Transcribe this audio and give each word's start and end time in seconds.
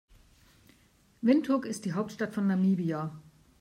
Windhoek 1.21 1.63
ist 1.65 1.85
die 1.85 1.93
Hauptstadt 1.93 2.33
von 2.33 2.47
Namibia. 2.47 3.11